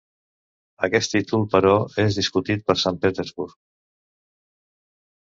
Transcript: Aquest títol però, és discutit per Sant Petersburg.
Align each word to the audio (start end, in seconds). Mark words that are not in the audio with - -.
Aquest 0.85 1.11
títol 1.15 1.43
però, 1.51 1.73
és 2.03 2.17
discutit 2.19 2.63
per 2.71 2.77
Sant 2.85 2.97
Petersburg. 3.05 3.59